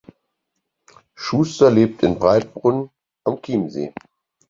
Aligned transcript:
Schuster 1.15 1.69
lebt 1.69 2.01
in 2.01 2.17
Breitbrunn 2.17 2.89
am 3.23 3.39
Chiemsee. 3.39 3.93